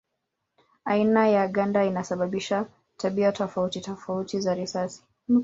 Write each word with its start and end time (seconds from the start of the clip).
Aina 0.85 1.27
ya 1.27 1.47
ganda 1.47 1.83
inasababisha 1.85 2.65
tabia 2.97 3.31
tofauti 3.31 3.81
tofauti 3.81 4.39
za 4.39 4.53
risasi. 4.55 5.03